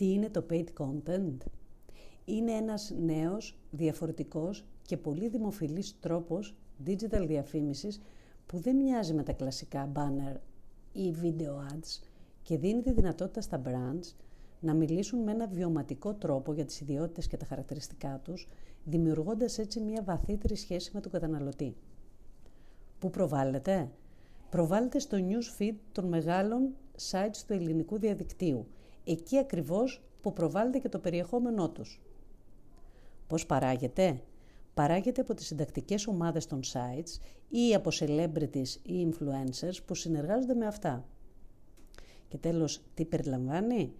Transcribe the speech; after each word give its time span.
Τι 0.00 0.12
είναι 0.12 0.30
το 0.30 0.46
paid 0.50 0.64
content? 0.78 1.36
Είναι 2.24 2.52
ένας 2.52 2.92
νέος, 2.98 3.58
διαφορετικός 3.70 4.64
και 4.82 4.96
πολύ 4.96 5.28
δημοφιλής 5.28 5.96
τρόπος 6.00 6.56
digital 6.86 7.24
διαφήμισης 7.26 8.00
που 8.46 8.58
δεν 8.58 8.76
μοιάζει 8.76 9.14
με 9.14 9.22
τα 9.22 9.32
κλασικά 9.32 9.92
banner 9.94 10.36
ή 10.92 11.14
video 11.22 11.72
ads 11.72 12.02
και 12.42 12.58
δίνει 12.58 12.82
τη 12.82 12.92
δυνατότητα 12.92 13.40
στα 13.40 13.62
brands 13.64 14.14
να 14.60 14.74
μιλήσουν 14.74 15.22
με 15.22 15.32
ένα 15.32 15.46
βιωματικό 15.46 16.14
τρόπο 16.14 16.52
για 16.52 16.64
τις 16.64 16.80
ιδιότητες 16.80 17.26
και 17.26 17.36
τα 17.36 17.46
χαρακτηριστικά 17.46 18.20
τους, 18.24 18.48
δημιουργώντας 18.84 19.58
έτσι 19.58 19.80
μια 19.80 20.02
βαθύτερη 20.02 20.56
σχέση 20.56 20.90
με 20.94 21.00
τον 21.00 21.12
καταναλωτή. 21.12 21.76
Πού 22.98 23.10
προβάλλεται; 23.10 23.90
Προβάλλεται 24.50 24.98
στο 24.98 25.18
news 25.20 25.62
feed 25.62 25.74
των 25.92 26.08
μεγάλων 26.08 26.74
sites 27.10 27.42
του 27.46 27.52
ελληνικού 27.52 27.98
διαδικτύου, 27.98 28.66
εκεί 29.10 29.38
ακριβώς 29.38 30.02
που 30.20 30.32
προβάλλεται 30.32 30.78
και 30.78 30.88
το 30.88 30.98
περιεχόμενό 30.98 31.70
τους. 31.70 32.00
Πώς 33.26 33.46
παράγεται; 33.46 34.22
Παράγεται 34.74 35.20
από 35.20 35.34
τις 35.34 35.46
συντακτικές 35.46 36.06
ομάδες 36.06 36.46
των 36.46 36.60
sites 36.72 37.20
ή 37.48 37.74
από 37.74 37.90
celebrities 37.92 38.68
ή 38.82 39.08
influencers 39.08 39.76
που 39.86 39.94
συνεργάζονται 39.94 40.54
με 40.54 40.66
αυτά. 40.66 41.04
Και 42.28 42.38
τέλος, 42.38 42.82
τι 42.94 43.04
περιλαμβάνει; 43.04 43.92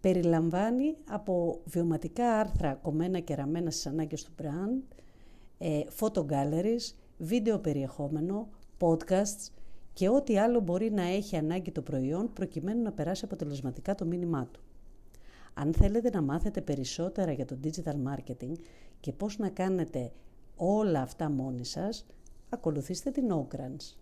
Περιλαμβάνει 0.00 0.94
από 1.08 1.60
βιωματικά 1.64 2.38
άρθρα 2.38 2.74
κομμένα 2.74 3.18
και 3.18 3.34
ραμμένα 3.34 3.70
στις 3.70 3.86
ανάγκες 3.86 4.22
του 4.24 4.32
brand, 4.42 4.96
ε, 5.58 5.80
photo 5.98 6.26
galleries, 6.26 6.94
βίντεο 7.18 7.58
περιεχόμενο, 7.58 8.48
podcasts 8.80 9.50
και 9.96 10.08
ό,τι 10.08 10.38
άλλο 10.38 10.60
μπορεί 10.60 10.90
να 10.90 11.02
έχει 11.02 11.36
ανάγκη 11.36 11.72
το 11.72 11.82
προϊόν 11.82 12.32
προκειμένου 12.32 12.82
να 12.82 12.92
περάσει 12.92 13.24
αποτελεσματικά 13.24 13.94
το 13.94 14.04
μήνυμά 14.04 14.48
του. 14.52 14.60
Αν 15.54 15.74
θέλετε 15.74 16.10
να 16.10 16.22
μάθετε 16.22 16.60
περισσότερα 16.60 17.32
για 17.32 17.44
το 17.44 17.58
digital 17.64 17.94
marketing 18.12 18.52
και 19.00 19.12
πώς 19.12 19.38
να 19.38 19.48
κάνετε 19.48 20.12
όλα 20.56 21.00
αυτά 21.00 21.30
μόνοι 21.30 21.64
σας, 21.64 22.06
ακολουθήστε 22.48 23.10
την 23.10 23.24
Ogrants. 23.32 23.96